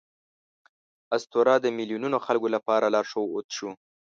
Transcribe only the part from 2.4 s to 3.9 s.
لپاره لارښود شو.